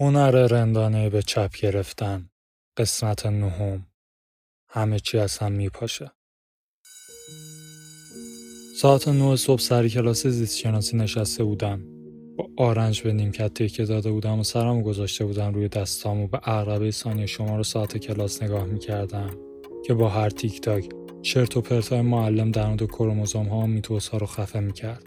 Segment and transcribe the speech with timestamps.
[0.00, 2.30] هنر رندانه به چپ گرفتن.
[2.76, 3.86] قسمت نهم.
[4.68, 6.10] همه چی از هم میپاشه.
[8.76, 11.82] ساعت نه صبح سر کلاس زیست شناسی نشسته بودم.
[12.36, 16.38] با آرنج به نیمکت که داده بودم و سرمو گذاشته بودم روی دستام و به
[16.38, 19.30] عقربه ثانیه شما رو ساعت کلاس نگاه می‌کردم
[19.86, 20.88] که با هر تیک تاک
[21.22, 25.02] چرت و پرتای معلم در مورد کروموزوم ها و میتوس ها رو خفه می‌کرد.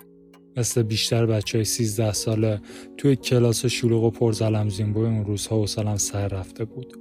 [0.57, 2.61] مثل بیشتر بچه های 13 ساله
[2.97, 6.93] توی کلاس شلوغ و پرزلم زیمبوی اون روزها و سلم سر رفته بود.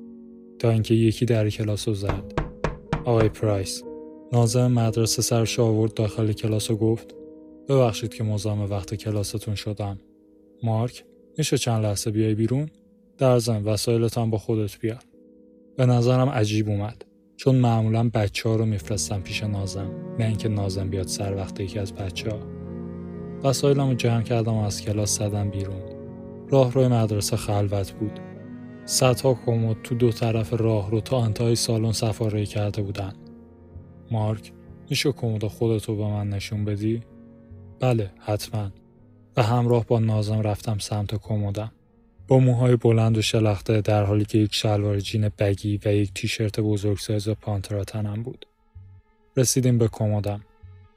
[0.59, 2.33] تا اینکه یکی در کلاس رو زد.
[3.05, 3.83] آقای پرایس
[4.33, 7.15] ناظم مدرسه سرش آورد داخل کلاس و گفت
[7.69, 9.99] ببخشید که مزاحم وقت کلاستون شدم.
[10.63, 11.05] مارک
[11.39, 12.71] میشه چند لحظه بیای بیرون؟
[13.19, 15.03] در زن وسایلتان با خودت بیار.
[15.77, 17.05] به نظرم عجیب اومد.
[17.37, 21.79] چون معمولا بچه ها رو میفرستم پیش نازم نه اینکه نازم بیاد سر وقت یکی
[21.79, 22.60] از بچه ها
[23.45, 25.83] وسایلم رو جمع کردم و از کلاس زدم بیرون.
[26.51, 28.21] راه روی مدرسه خلوت بود.
[28.85, 33.13] صدها کمد تو دو طرف راه رو تا انتهای سالن سفاره کرده بودن.
[34.11, 34.53] مارک
[34.91, 37.03] میشه کمد خودتو به من نشون بدی؟
[37.81, 38.71] بله حتما.
[39.37, 41.73] و همراه با نازم رفتم سمت کمدم.
[42.29, 46.61] با موهای بلند و شلخته در حالی که یک شلوار جین بگی و یک تیشرت
[46.61, 48.47] بزرگسایز و پانترا تنم بود.
[49.37, 50.41] رسیدیم به کمدم.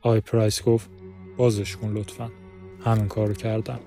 [0.02, 0.90] آقای پرایس گفت
[1.38, 2.43] بازش کن لطفا.
[2.86, 3.80] همین کارو کردم.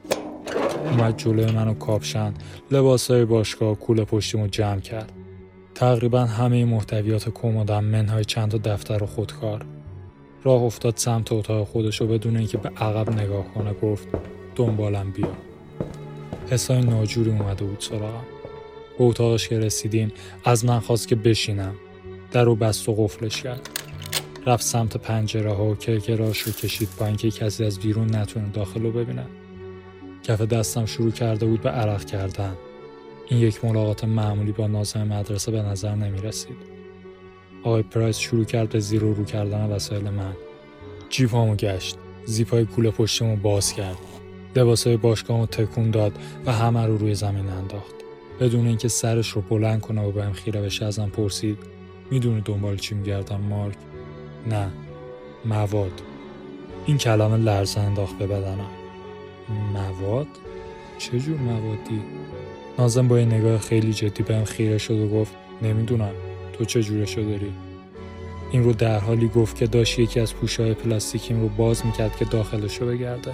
[0.85, 2.35] اومد جلوی منو کاپشن
[2.71, 5.13] لباسای باشگاه کوله پشتیمو جمع کرد.
[5.75, 9.65] تقریبا همه محتویات کمدم منهای چند تا دفتر و خودکار.
[10.45, 14.09] راه افتاد سمت اتاق خودش و بدون اینکه به عقب نگاه کنه گفت
[14.55, 15.29] دنبالم بیا.
[16.51, 18.25] حسای ناجوری اومده بود سراغم.
[18.99, 20.13] به اتاقش که رسیدیم
[20.45, 21.75] از من خواست که بشینم.
[22.33, 23.69] در رو بست و قفلش کرد.
[24.47, 28.83] رفت سمت پنجره ها و کرکراش رو کشید با اینکه کسی از بیرون نتونه داخل
[28.83, 29.27] رو ببینه
[30.23, 32.57] کف دستم شروع کرده بود به عرق کردن
[33.29, 36.57] این یک ملاقات معمولی با نازم مدرسه به نظر نمی رسید.
[37.63, 40.33] آقای پرایس شروع کرد به زیر و رو کردن وسایل من.
[41.09, 41.97] جیبامو گشت.
[42.25, 43.99] زیپای کوله پشتمو باز کرد.
[44.57, 46.13] لباسای باشگاهمو تکون داد
[46.47, 47.95] و همه رو روی زمین انداخت.
[48.41, 51.59] بدون اینکه سرش رو بلند کنه و بهم خیره بشه ازم پرسید
[52.11, 53.77] می‌دونی دنبال چی میگردم مارک؟
[54.47, 54.71] نه.
[55.45, 56.03] مواد.
[56.87, 58.71] این کلمه لرزه انداخت به بدنم.
[59.73, 60.27] مواد؟
[60.99, 62.03] چه جور موادی؟
[62.79, 66.13] نازم با این نگاه خیلی جدی بهم خیره شد و گفت نمی‌دونم
[66.53, 67.53] تو چه جورشو داری
[68.53, 72.25] این رو در حالی گفت که داشت یکی از پوشهای پلاستیکیم رو باز می‌کرد که
[72.25, 73.33] داخلشو بگرده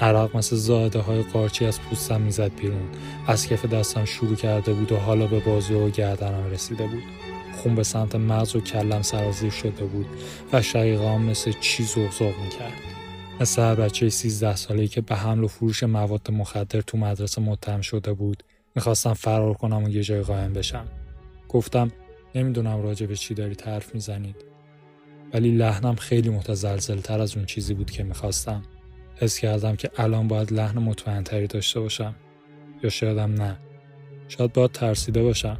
[0.00, 2.88] عرق مثل زاده های قارچی از پوستم می‌زد بیرون
[3.26, 7.02] از کف دستم شروع کرده بود و حالا به بازو و گردنم رسیده بود
[7.56, 10.06] خون به سمت مغز و کلم سرازیر شده بود
[10.52, 12.72] و شقیقام مثل چی زغزغ می‌کرد
[13.40, 17.80] مثل هر بچه 13 ساله‌ای که به حمل و فروش مواد مخدر تو مدرسه متهم
[17.80, 18.42] شده بود
[18.74, 20.86] می‌خواستم فرار کنم و یه جای قایم بشم.
[21.48, 21.90] گفتم
[22.34, 24.36] نمی‌دونم راجع به چی داری حرف می‌زنید.
[25.34, 28.62] ولی لحنم خیلی متزلزل تر از اون چیزی بود که می‌خواستم.
[29.16, 32.14] حس کردم که الان باید لحن مطمئنتری داشته باشم.
[32.82, 33.56] یا شایدم نه.
[34.28, 35.58] شاید باید ترسیده باشم.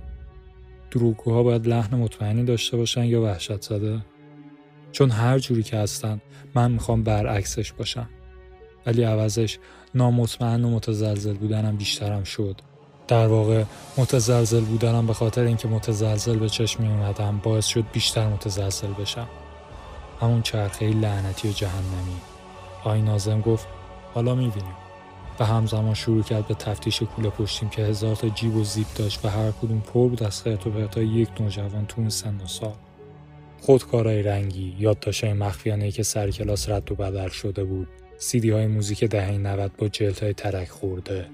[0.95, 4.01] دروگوها باید لحن مطمئنی داشته باشن یا وحشت زده.
[4.93, 6.21] چون هر جوری که هستن
[6.55, 8.09] من می‌خوام برعکسش باشم.
[8.87, 9.59] ولی عوضش
[9.95, 12.61] نامطمئن و متزلزل بودنم بیشترم شد
[13.09, 13.65] در واقع
[13.97, 19.29] متزلزل بودنم به خاطر اینکه متزلزل به چشم می اومدم باعث شد بیشتر متزلزل بشم
[20.21, 22.17] همون چرخه لعنتی و جهنمی
[22.85, 23.67] آی نازم گفت
[24.15, 24.84] حالا می‌بینیم
[25.41, 29.25] و همزمان شروع کرد به تفتیش کوله پشتیم که هزار تا جیب و زیب داشت
[29.25, 32.75] و هر کدوم پر بود از خیرت و یک نوجوان تو سن و سال.
[33.61, 39.05] خودکارای رنگی یادداشتهای مخفیانه که سر کلاس رد و بدل شده بود سیدی های موزیک
[39.05, 41.27] دهه 90 با جلد های ترک خورده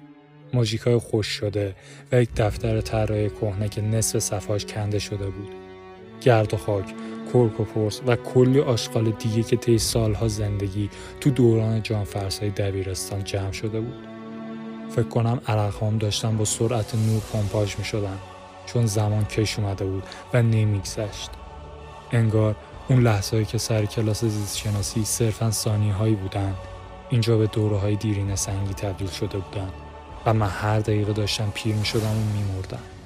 [0.54, 1.74] ماژیک های خوش شده
[2.12, 5.50] و یک دفتر طراحی کهنه که نصف صفحاش کنده شده بود.
[6.20, 6.94] گرد و خاک
[7.32, 7.76] کرک
[8.06, 13.80] و کلی آشغال دیگه که طی سالها زندگی تو دوران جان فرسای دبیرستان جمع شده
[13.80, 14.08] بود
[14.90, 18.18] فکر کنم عرقهام داشتن با سرعت نور پمپاژ می شدن
[18.66, 20.02] چون زمان کش اومده بود
[20.34, 21.30] و نمیگذشت
[22.12, 22.56] انگار
[22.88, 26.54] اون لحظه که سر کلاس زیست شناسی صرفا ثانیه هایی بودن
[27.10, 29.68] اینجا به دوره های دیرین سنگی تبدیل شده بودن
[30.26, 32.99] و من هر دقیقه داشتم پیر می شدم و می مردم.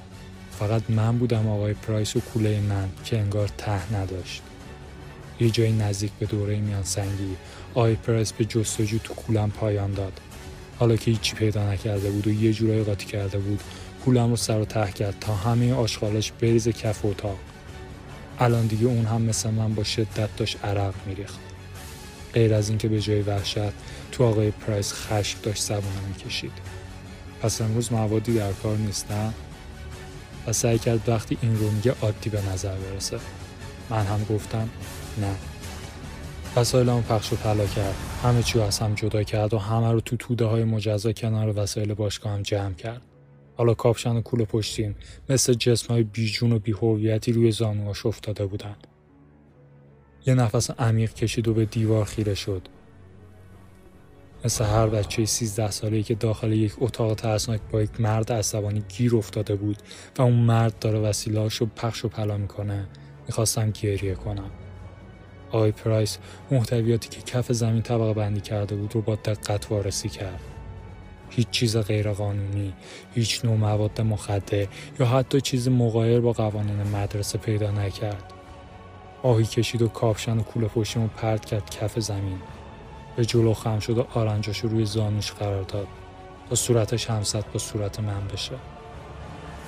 [0.59, 4.41] فقط من بودم آقای پرایس و کوله من که انگار ته نداشت.
[5.39, 7.35] یه جایی نزدیک به دوره میان سنگی
[7.73, 10.19] آقای پرایس به جستجو تو کولم پایان داد.
[10.79, 13.63] حالا که هیچی پیدا نکرده بود و یه جورایی قاطی کرده بود
[14.05, 17.37] کولم رو سر و ته کرد تا همه آشغالش بریز کف اتاق.
[18.39, 21.39] الان دیگه اون هم مثل من با شدت داشت عرق میریخت.
[22.33, 23.73] غیر از اینکه به جای وحشت
[24.11, 26.51] تو آقای پرایس خشم داشت زبانه می‌کشید.
[27.41, 29.33] پس امروز موادی در کار نیست نه
[30.47, 33.19] و سعی کرد وقتی این رو میگه عادی به نظر برسه.
[33.89, 34.69] من هم گفتم
[35.21, 35.35] نه.
[36.55, 37.95] وسایلمو پخش و پلا کرد.
[38.23, 41.93] همه چی از هم جدا کرد و همه رو تو توده های مجزا کنار وسایل
[41.93, 43.01] باشگاه هم جمع کرد.
[43.57, 44.95] حالا کاپشن و کول پشتیم
[45.29, 48.75] مثل جسم های بیجون و بیهویتی روی زانوهاش افتاده بودن
[50.25, 52.67] یه نفس عمیق کشید و به دیوار خیره شد.
[54.45, 59.15] مثل هر بچه 13 ساله‌ای که داخل یک اتاق ترسناک با یک مرد عصبانی گیر
[59.15, 59.77] افتاده بود
[60.17, 62.87] و اون مرد داره وسیله‌هاش رو پخش و پلا می‌کنه
[63.27, 64.51] می‌خواستم گریه کنم
[65.51, 66.17] آقای پرایس
[66.51, 70.41] محتویاتی که کف زمین طبقه بندی کرده بود رو با دقت وارسی کرد
[71.29, 72.73] هیچ چیز غیرقانونی،
[73.15, 74.67] هیچ نوع مواد مخدر
[74.99, 78.33] یا حتی چیز مغایر با قوانین مدرسه پیدا نکرد.
[79.23, 82.39] آهی کشید و کاپشن و کوله پشتیم پرت کرد کف زمین.
[83.15, 85.87] به جلو خم شد و آرنجاش رو روی زانوش قرار داد
[86.49, 88.55] تا صورتش همسط با صورت من بشه.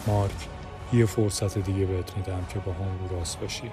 [0.07, 0.47] مارک
[0.93, 3.71] یه فرصت دیگه بهت میدم که با هم رو راست باشی.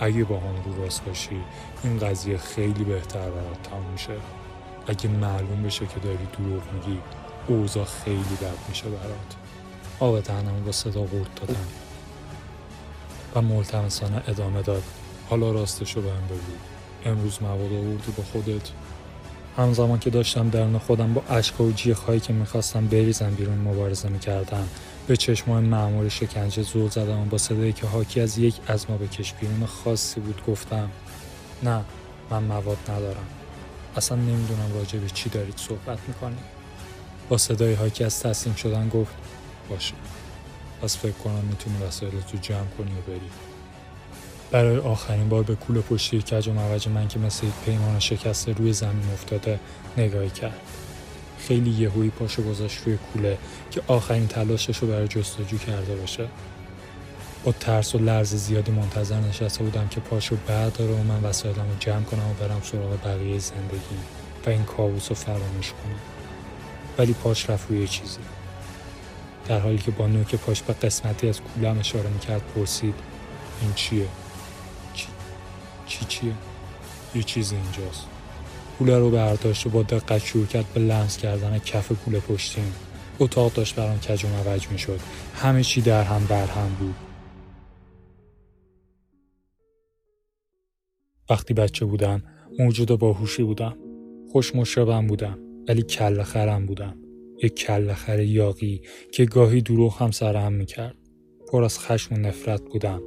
[0.00, 1.40] اگه با هم رو راست باشی
[1.84, 4.12] این قضیه خیلی بهتر برات تموم میشه.
[4.86, 7.00] اگه معلوم بشه که داری دروغ میگی
[7.46, 9.36] اوضاع خیلی بد میشه برات
[10.00, 11.66] آب دهنمو با صدا قورت دادم
[13.34, 14.82] و ملتمسانه ادامه داد
[15.30, 18.70] حالا راستشو بهم بگو امروز مواد آوردی با خودت.
[19.56, 24.08] همزمان که داشتم درون خودم با اشک و جیغ هایی که می‌خواستم بریزم بیرون مبارزه
[24.08, 24.68] می‌کردم.
[25.06, 28.96] به چشمان معمور شکنجه زول زدم و با صدایی که حاکی از یک از ما
[28.96, 29.06] به
[29.40, 30.90] بیرون خاصی بود گفتم
[31.62, 31.84] نه
[32.30, 33.26] من مواد ندارم.
[33.96, 36.60] اصلا نمی‌دونم راجع به چی دارید صحبت می‌کنید.
[37.28, 39.12] با صدای ها که از تسلیم شدن گفت
[39.68, 39.94] باشه.
[40.82, 42.12] پس فکر کنم می‌تونی وسایل
[42.42, 43.49] جمع کنی و بری.
[44.50, 48.52] برای آخرین بار به کول پشتی کج و موج من که مثل یک پیمان شکسته
[48.52, 49.60] روی زمین افتاده
[49.96, 50.60] نگاهی کرد.
[51.38, 53.38] خیلی یهویی پاشو گذاشت روی کوله
[53.70, 56.28] که آخرین تلاشش رو برای جستجو کرده باشه.
[57.44, 61.78] با ترس و لرز زیادی منتظر نشسته بودم که پاشو برداره و من وسایلم رو
[61.78, 63.96] جمع کنم و برم سراغ بقیه زندگی
[64.46, 66.00] و این کابوس رو فراموش کنم.
[66.98, 68.18] ولی پاش رفت روی چیزی.
[69.48, 72.94] در حالی که با نوک پاش به قسمتی از کولم اشاره می‌کرد پرسید
[73.62, 74.06] این چیه؟
[75.90, 76.34] چی؟ چی چیه؟
[77.14, 78.06] یه چیزی اینجاست.
[78.78, 82.74] کوله رو برداشت و با دقت شروع کرد به لمس کردن کف کوله پشتیم.
[83.20, 85.00] اتاق داشت برام کج و موج می‌شد.
[85.34, 86.94] همه چی در هم بر هم بود.
[91.30, 92.22] وقتی بچه بودم
[92.58, 93.76] موجود باهوشی بودم.
[94.32, 95.38] خوش مشربم بودم
[95.68, 96.96] ولی کل خرم بودم.
[97.42, 98.82] یک کل خر یاقی
[99.12, 100.96] که گاهی دروغ هم سرم می‌کرد.
[101.52, 103.02] پر از خشم و نفرت بودم.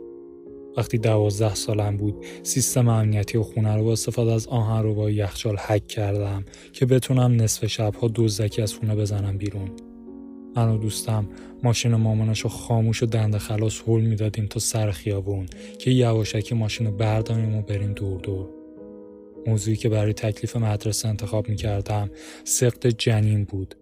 [0.77, 5.09] وقتی دوازده سالم بود سیستم امنیتی و خونه رو با استفاده از آهن رو با
[5.09, 9.71] یخچال حک کردم که بتونم نصف شبها دزدکی از خونه بزنم بیرون.
[10.55, 11.29] من و دوستم
[11.63, 15.45] ماشین مامانش رو خاموش و دنده خلاص هول می‌دادیم تا سر خیابون
[15.79, 18.49] که یواشکی ماشین رو برداریم و بریم دور دور.
[19.47, 22.09] موضوعی که برای تکلیف مدرسه انتخاب می‌کردم
[22.43, 23.75] سقط جنین بود.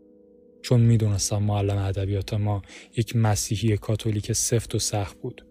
[0.61, 2.61] چون می‌دونستم معلم ادبیات ما
[2.97, 5.45] یک مسیحی کاتولیک سفت و سخت بود.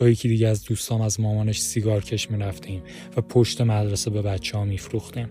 [0.00, 2.82] با یکی دیگه از دوستام از مامانش سیگار کش می‌رفتیم
[3.16, 5.30] و پشت مدرسه به بچه ها میفروختیم.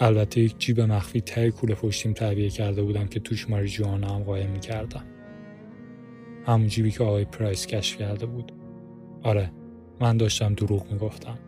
[0.00, 4.50] البته یک جیب مخفی ته کوله پشتیم تعبیه کرده بودم که توش جوانا هم قایم
[4.50, 5.04] می‌کردم
[6.46, 8.52] همون جیبی که آقای پرایس کشف کرده بود.
[9.22, 9.52] آره
[10.00, 11.38] من داشتم دروغ می‌گفتم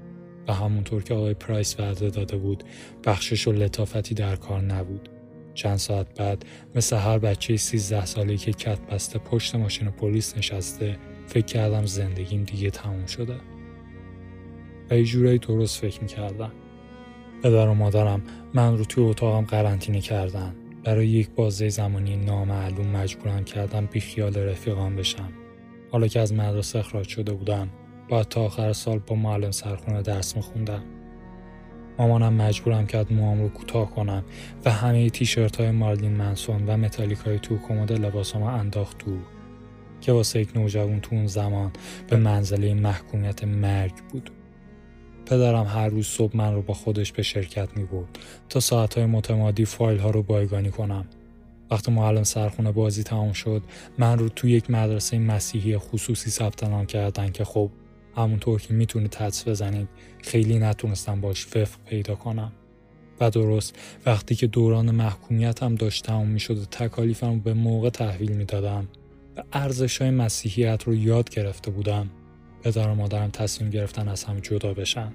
[0.48, 2.64] و همونطور که آقای پرایس وعده داده بود
[3.04, 5.08] بخشش و لطافتی در کار نبود.
[5.54, 10.96] چند ساعت بعد مثل هر بچه 13 ساله که کت بسته پشت ماشین پلیس نشسته
[11.26, 13.36] فکر کردم زندگیم دیگه تموم شده.
[14.90, 16.52] و یه جورایی درست فکر می‌کردم.
[17.42, 18.22] پدر و مادرم
[18.54, 20.54] من رو توی اتاقم قرنطینه کردن.
[20.84, 25.32] برای یک بازه زمانی نامعلوم مجبورم کردم بی خیال رفیقان بشم
[25.92, 27.68] حالا که از مدرسه اخراج شده بودم
[28.08, 30.82] باید تا آخر سال با معلم سرخونه درس میخوندم.
[31.98, 34.24] مامانم مجبورم کرد موام رو کوتاه کنم
[34.64, 39.18] و همه تیشرت های مارلین منسون و متالیک های تو کمد لباسام انداخت تو.
[40.04, 41.72] که واسه یک نوجوان تو اون زمان
[42.08, 44.30] به منزله محکومیت مرگ بود.
[45.26, 48.18] پدرم هر روز صبح من رو با خودش به شرکت می برد
[48.48, 51.06] تا ساعتهای متمادی فایل ها رو بایگانی کنم.
[51.70, 53.62] وقتی معلم سرخونه بازی تمام شد
[53.98, 57.70] من رو توی یک مدرسه مسیحی خصوصی ثبت نام کردن که خب
[58.16, 59.88] همونطور که می‌تونه تدس بزنید
[60.22, 62.52] خیلی نتونستم باش وفق پیدا کنم.
[63.20, 63.74] و درست
[64.06, 68.88] وقتی که دوران محکومیتم داشت تمام می‌شد و تکالیفم به موقع تحویل می‌دادم.
[69.36, 72.10] و ارزش های مسیحیت رو یاد گرفته بودم.
[72.62, 75.12] پدر و مادرم تصمیم گرفتن از هم جدا بشن.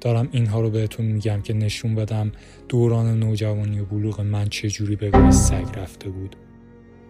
[0.00, 2.32] دارم اینها رو بهتون میگم که نشون بدم
[2.68, 6.36] دوران نوجوانی و بلوغ من چجوری به گوی سگ رفته بود.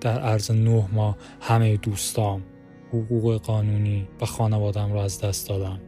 [0.00, 2.43] در عرض نه ماه همه دوستام
[2.88, 5.81] حقوق قانونی و خانوادم رو از دست دادم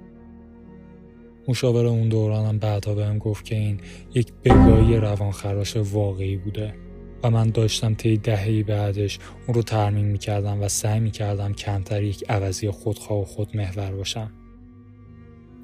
[1.48, 3.80] مشاور اون دورانم بعدا بهم گفت که این
[4.14, 6.74] یک بگاهی روانخراش واقعی بوده.
[7.22, 12.24] و من داشتم طی دههی بعدش اون رو ترمیم می‌کردم و سعی می‌کردم کمتر یک
[12.28, 14.30] عوضی خودخواه و خودمحور باشم.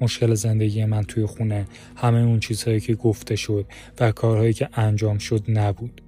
[0.01, 3.65] مشکل زندگی من توی خونه همه اون چیزهایی که گفته شد
[3.99, 6.01] و کارهایی که انجام شد نبود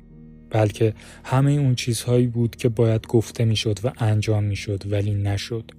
[0.50, 0.93] بلکه
[1.24, 5.72] همه اون چیزهایی بود که باید گفته می‌شد و انجام می‌شد ولی نشد.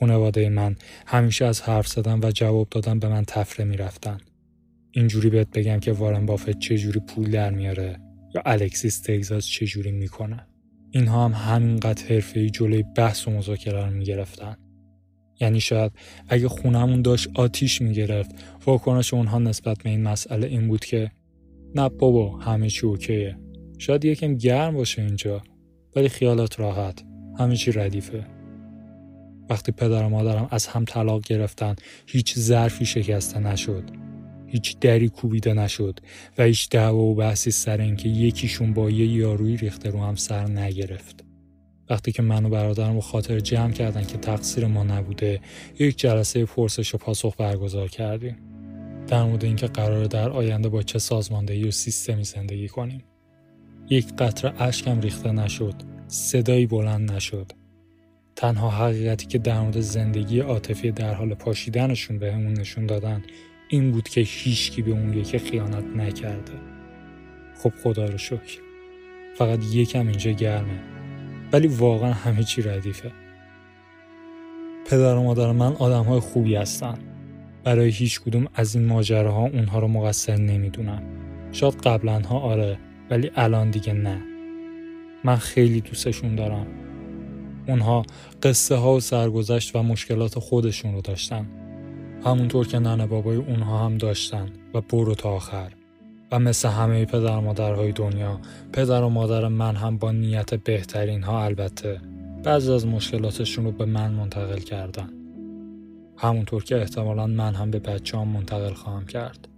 [0.00, 4.18] خانواده من همیشه از حرف زدن و جواب دادن به من تفره می‌رفتن.
[4.90, 10.46] اینجوری بهت بگم که وارن بافت چجوری پول در میاره یا الکسیس تگزاس چجوری می‌کنه؟
[10.90, 14.56] اینها هم همینقدر حرفه‌ای جلوی بحث و مذاکره رو می‌گرفتن.
[15.40, 15.92] یعنی شاید
[16.28, 18.30] اگه خونمون داشت آتیش می‌گرفت
[18.66, 21.10] واکنش اونها نسبت به این مسئله این بود که
[21.74, 23.38] نه بابا همه چی اوکیه.
[23.78, 25.42] شاید یکم گرم باشه اینجا
[25.96, 27.04] ولی خیالات راحت.
[27.38, 28.26] همه چی ردیفه.
[29.50, 34.05] وقتی پدر و مادرم از هم طلاق گرفتن هیچ ظرفی شکسته نشد.
[34.56, 36.00] هیچ دری کوبیده نشد
[36.38, 40.46] و هیچ دعوا و بحثی سر اینکه یکیشون با یه یارویی ریخته رو هم سر
[40.46, 41.24] نگرفت.
[41.90, 45.40] وقتی که من و برادرم رو خاطر جمع کردن که تقصیر ما نبوده
[45.78, 48.36] یک جلسه پرسش و پاسخ برگزار کردیم.
[49.06, 53.04] در مورد اینکه قرار در آینده با چه سازماندهی و سیستمی زندگی کنیم.
[53.90, 55.74] یک قطره اشکم ریخته نشد
[56.08, 57.52] صدایی بلند نشد.
[58.36, 63.22] تنها حقیقتی که در مورد زندگی عاطفی در حال پاشیدنشون بهمون نشون دادن
[63.68, 66.52] این بود که هیچکی به اون یکی خیانت نکرده.
[67.62, 68.60] خب خدا رو شکر.
[69.34, 70.80] فقط یکم اینجا گرمه.
[71.52, 73.12] ولی واقعا همه چی ردیفه.
[74.90, 76.98] پدر و مادر من آدم های خوبی هستن.
[77.64, 81.02] برای هیچ کدوم از این ماجراها اونها رو مقصر نمی‌دونم
[81.52, 82.78] شاید قبلا ها آره
[83.10, 84.22] ولی الان دیگه نه.
[85.24, 86.66] من خیلی دوستشون دارم.
[87.68, 88.02] اونها
[88.42, 91.46] قصه ها و سرگذشت و مشکلات خودشون رو داشتن.
[92.24, 95.72] همونطور که ننه بابای اونها هم داشتن و برو تا آخر.
[96.32, 98.40] و مثل همه پدر مادرهای دنیا
[98.72, 102.00] پدر و مادر من هم با نیت بهترین ها البته
[102.44, 105.08] بعضی از مشکلاتشون رو به من منتقل کردن.
[106.16, 109.48] همونطور که احتمالا من هم به بچه هم منتقل خواهم کرد.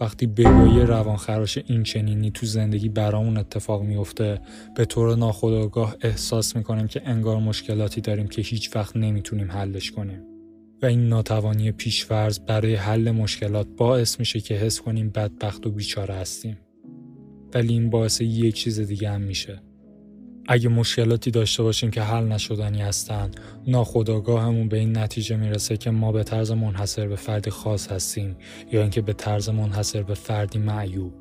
[0.00, 4.40] وقتی بگاهی روانخراش این چنینی تو زندگی برامون اتفاق میفته
[4.76, 10.29] به طور ناخودآگاه احساس می‌کنیم که انگار مشکلاتی داریم که هیچ وقت نمی‌تونیم حلش کنیم.
[10.82, 16.14] و این ناتوانی پیشورز برای حل مشکلات باعث میشه که حس کنیم بدبخت و بیچاره
[16.14, 16.58] هستیم.
[17.54, 19.62] ولی این باعث یک چیز دیگه هم میشه.
[20.48, 23.30] اگه مشکلاتی داشته باشیم که حل نشدنی هستن
[23.66, 28.36] ناخداگاهمون به این نتیجه می‌رسه که ما به طرز منحصر به فردی خاص هستیم
[28.72, 31.12] یا اینکه به طرز منحصر به فردی معیوب.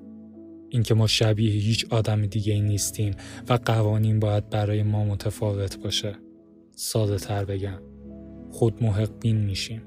[0.69, 3.13] اینکه ما شبیه هیچ آدم دیگه نیستیم
[3.49, 6.15] و قوانین باید برای ما متفاوت باشه.
[6.75, 7.81] ساده تر بگم.
[8.51, 9.81] خود محق بین میشیم.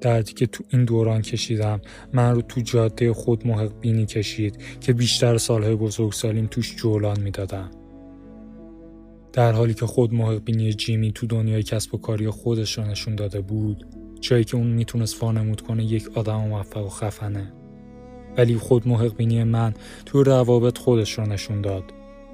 [0.00, 1.80] دردی که تو این دوران کشیدم
[2.12, 7.70] من رو تو جاده خود محق بینی کشید که بیشتر سالهای بزرگسالیم توش جولان می‌دادم.
[9.32, 13.40] در حالی که خود محقبینی جیمی تو دنیای کسب و کاری خودش رو نشون داده
[13.40, 13.86] بود
[14.20, 17.52] جایی که اون می‌تونست وانمود کنه یک آدم موفق و خفنه.
[18.36, 19.74] ولی خود محقبینی من
[20.06, 21.84] تو روابط خودش رو نشون داد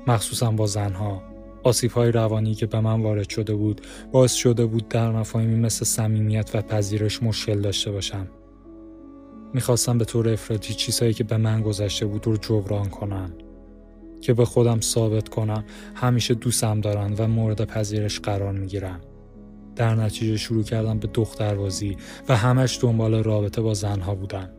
[0.07, 1.23] مخصوصا با زنها.
[1.69, 3.81] آسیب های روانی که به من وارد شده بود
[4.13, 8.29] باعث شده بود در مفاهیمی مثل صمیمیت و پذیرش مشکل داشته باشم
[9.55, 13.33] می‌خواستم به طور افراطی چیزهایی که به من گذشته بود رو جبران کنم
[14.21, 19.01] که به خودم ثابت کنم همیشه دوستم دارن و مورد پذیرش قرار می‌گیرم.
[19.77, 21.97] در نتیجه شروع کردم به دختربازی
[22.29, 24.51] و همش دنبال رابطه با زنها بودم.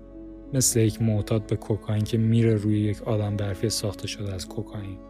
[0.54, 5.09] مثل یک معتاد به کوکائین که میره روی یک آدم برفی ساخته شده از کوکائین.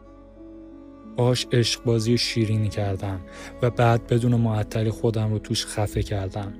[1.19, 3.19] باش عشق بازی شیرینی کردم
[3.61, 6.53] و بعد بدون معطلی خودم رو توش خفه کردم.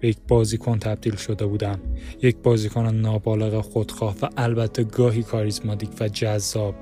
[0.00, 1.80] به یک بازیکن تبدیل شده بودم.
[2.22, 6.74] یک بازیکن نابالغ خودخواه و البته گاهی کاریزماتیک و جذاب.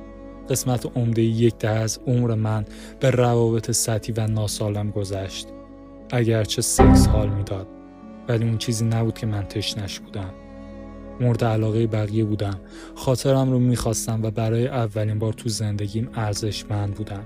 [0.51, 2.65] قسمت عمده یک ده از عمر من
[3.01, 5.49] به روابط سطحی و ناسالم گذشت.
[6.11, 7.67] اگرچه سکس حال می‌داد.
[8.29, 10.31] ولی اون چیزی نبود که من تشنش بودم.
[11.21, 12.61] مورد علاقه بقیه بودم
[12.95, 17.25] خاطرم رو می‌خواستم و برای اولین بار تو زندگیم ارزشمند بودم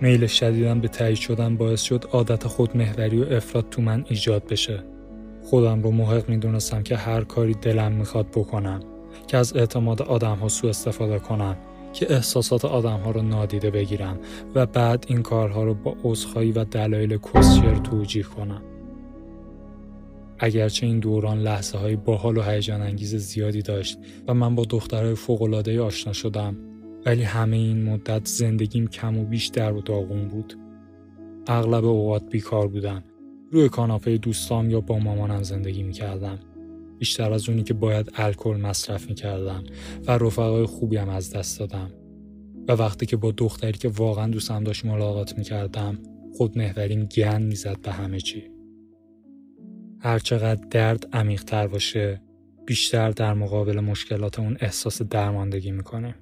[0.00, 4.84] میل شدیدم به تایید شدن باعث شد عادت خودمهوری و افراد تو من ایجاد بشه.
[5.42, 8.80] خودم رو محق می‌دونستم که هر کاری دلم می‌خواد بکنم
[9.26, 11.56] که از اعتماد آدم ها سو استفاده کنم
[11.92, 14.18] که احساسات آدم ها رو نادیده بگیرم
[14.54, 18.62] و بعد این کارها رو با عذرخواهی و دلایل کسچر توجیه کنم.
[20.38, 25.14] اگرچه این دوران لحظه های باحال و هیجان انگیز زیادی داشت و من با دخترهای
[25.14, 26.56] فوقالعاده آشنا شدم
[27.06, 30.54] ولی همه این مدت زندگیم کم و بیش در و داغون بود.
[31.46, 33.04] اغلب اوقات بیکار بودم.
[33.52, 36.38] روی کاناپه دوستام یا با مامانم زندگی می‌کردم.
[36.98, 39.62] بیشتر از اونی که باید الکل مصرف می‌کردم
[40.06, 41.90] و رفقای خوبیم از دست دادم.
[42.68, 45.98] و وقتی که با دختری که واقعا دوستم داشت ملاقات می‌کردم
[46.36, 48.57] خود محوریم گن می‌زد به همه چی.
[50.00, 52.22] هرچقدر درد عمیقتر باشه
[52.66, 56.14] بیشتر در مقابل مشکلات اون احساس درماندگی می‌کنه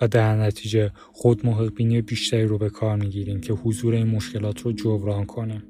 [0.00, 4.72] و در نتیجه خود محقبینی بیشتری رو به کار می‌گیریم که حضور این مشکلات رو
[4.72, 5.62] جبران کنیم.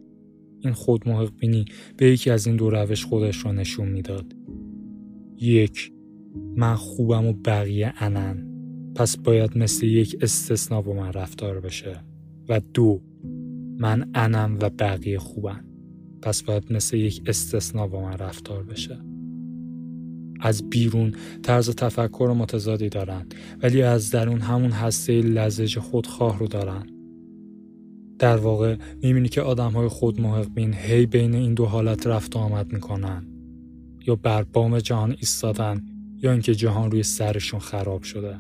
[0.61, 1.65] این خود محقبینی
[1.97, 4.37] به یکی از این دو روش خودش رو نشون می‌داد.
[5.37, 5.93] یک
[6.57, 8.45] من خوبم و بقیه انن.
[8.97, 12.05] پس باید مثل یک استثنا با من رفتار بشه.
[12.49, 13.03] و دو
[13.79, 15.68] من انم و بقیه خوبن.
[16.23, 18.99] پس باید مثل یک استثنا با من رفتار بشه.
[20.41, 23.27] از بیرون طرز تفکر متضادی دارن
[23.63, 26.87] ولی از درون همون هسته لزج خودخواه رو دارن.
[28.19, 32.39] در واقع می‌بینی که آدم های خود محقبین هی بین این دو حالت رفت و
[32.39, 33.27] آمد می‌کنن.
[34.07, 35.83] یا بر بام جهان ایستادن
[36.23, 38.35] یا اینکه جهان روی سرشون خراب شده.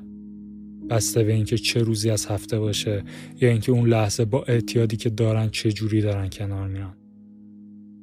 [0.90, 3.04] بسته به اینکه چه روزی از هفته باشه
[3.40, 6.94] یا اینکه اون لحظه با اعتیادی که دارن چه جوری دارن کنار میان.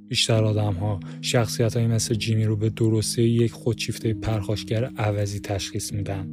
[0.07, 5.93] بیشتر آدم ها شخصیت های مثل جیمی رو به درسته یک خودشیفته پرخاشگر عوضی تشخیص
[5.93, 6.27] میدن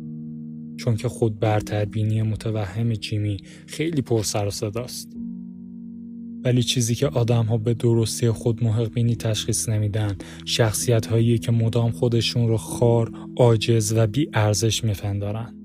[0.77, 3.37] چون که خود برتربینی متوهم جیمی
[3.67, 5.17] خیلی پر سر و صداست
[6.45, 11.91] ولی چیزی که آدم ها به درستی خود محقبینی تشخیص نمیدن شخصیت هایی که مدام
[11.91, 15.62] خودشون رو خار، عاجز و بی ارزش میفندارن.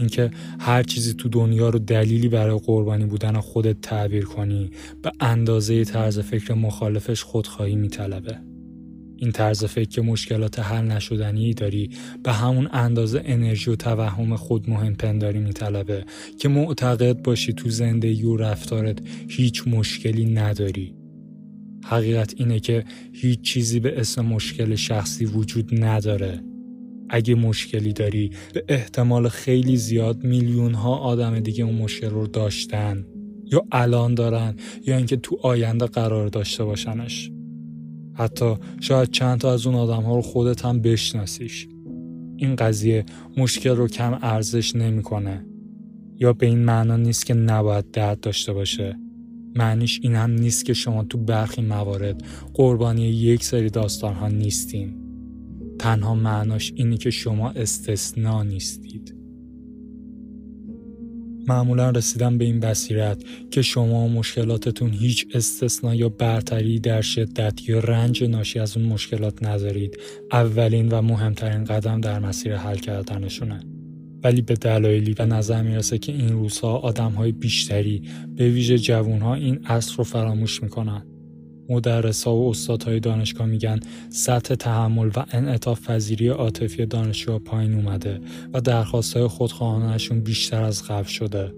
[0.00, 0.30] اینکه
[0.60, 4.70] هر چیزی تو دنیا رو دلیلی برای قربانی بودن خودت تعبیر کنی
[5.02, 8.38] به اندازه طرز فکر مخالفش خودخواهی میطلبه.
[9.16, 11.90] این طرز فکر که مشکلات حل نشدنی داری
[12.22, 16.04] به همون اندازه انرژی و توهم خود مهم پنداری میطلبه
[16.38, 20.94] که معتقد باشی تو زندگی و رفتارت هیچ مشکلی نداری.
[21.84, 26.49] حقیقت اینه که هیچ چیزی به اسم مشکل شخصی وجود نداره.
[27.10, 33.06] اگه مشکلی داری به احتمال خیلی زیاد میلیون ها آدم دیگه اون مشکل رو داشتن
[33.52, 34.54] یا الان دارن
[34.86, 37.30] یا اینکه تو آینده قرار داشته باشنش.
[38.14, 41.68] حتی شاید چند تا از اون آدم ها رو خودت هم بشناسیش.
[42.36, 43.04] این قضیه
[43.36, 45.46] مشکل رو کم ارزش نمی‌کنه.
[46.18, 48.96] یا به این معنا نیست که نباید درد داشته باشه.
[49.54, 54.99] معنیش این هم نیست که شما تو برخی موارد قربانی یک سری داستان ها نیستین.
[55.80, 59.14] تنها معناش اینی که شما استثنا نیستید.
[61.48, 67.78] معمولا رسیدن به این بصیرت که شما مشکلاتتون هیچ استثنا یا برتری در شدت یا
[67.78, 69.98] رنج ناشی از اون مشکلات ندارید
[70.32, 73.60] اولین و مهمترین قدم در مسیر حل کردنشونه.
[74.24, 78.02] ولی به دلایلی به نظر می‌رسه که این روزها آدم های بیشتری
[78.36, 81.09] به ویژه جوون ها این اصل رو فراموش می‌کنن.
[81.70, 88.20] مدرس ها و استادهای دانشگاه میگن سطح تحمل و انعطاف پذیری عاطفی دانشجوها پایین اومده
[88.52, 91.54] و درخواست های خودخواهانشون بیشتر از قبل شده.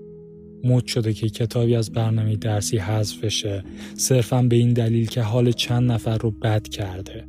[0.65, 3.65] مد شده که کتابی از برنامه درسی حذف بشه
[3.97, 7.25] صرفا به این دلیل که حال چند نفر رو بد کرده.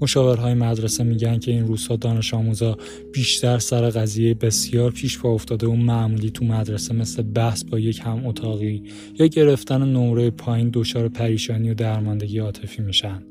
[0.00, 2.76] مشاورهای مدرسه میگن که این روزها دانش آموزا
[3.12, 8.00] بیشتر سر قضیه بسیار پیش پا افتاده و معمولی تو مدرسه مثل بحث با یک
[8.04, 8.82] هم اتاقی
[9.18, 13.22] یا گرفتن نمره پایین دچار پریشانی و درماندگی عاطفی میشن.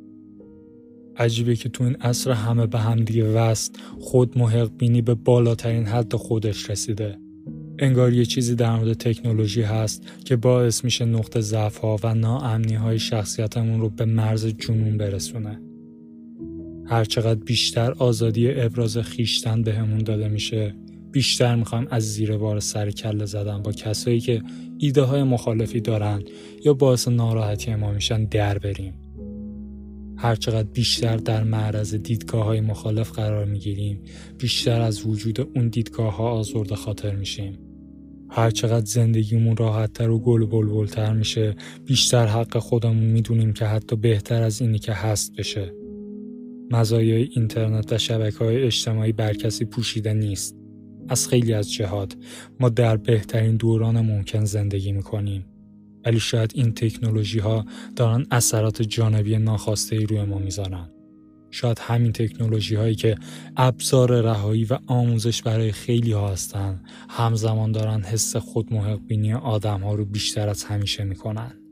[1.17, 5.85] عجیبه که تو این عصر همه به هم دیگه وست خود محق بینی به بالاترین
[5.85, 7.17] حد خودش رسیده.
[7.79, 12.73] انگار یه چیزی در مورد تکنولوژی هست که باعث میشه نقطه ضعف ها و ناامنی
[12.73, 15.64] های شخصیتمون رو به مرز جنون برسونه.
[16.87, 20.75] هرچقدر بیشتر آزادی ابراز خیشتن بهمون داده میشه
[21.11, 24.41] بیشتر می‌خوایم از زیر بار سر کله زدن با کسایی که
[24.77, 26.23] ایده های مخالفی دارن
[26.65, 28.93] یا باعث ناراحتی ما میشن در بریم.
[30.17, 34.01] هرچقدر بیشتر در معرض دیدگاه های مخالف قرار می‌گیریم
[34.37, 37.59] بیشتر از وجود اون دیدگاه ها آزرده خاطر میشیم.
[38.29, 44.61] هرچقدر زندگیمون راحتتر و گل بلبلتر میشه بیشتر حق خودمون می‌دونیم که حتی بهتر از
[44.61, 45.84] اینی که هست بشه.
[46.71, 50.55] مزایای اینترنت و شبکه های اجتماعی بر کسی پوشیده نیست.
[51.09, 52.15] از خیلی از جهات
[52.59, 55.45] ما در بهترین دوران ممکن زندگی می‌کنیم.
[56.05, 60.89] ولی شاید این تکنولوژی ها دارن اثرات جانبی ناخواسته ای روی ما می‌ذارن.
[61.51, 63.15] شاید همین تکنولوژی هایی که
[63.57, 69.81] ابزار رهایی و آموزش برای خیلی ها هستن همزمان دارن حس خود محق بینی آدم
[69.81, 71.64] ها رو بیشتر از همیشه می‌کنن.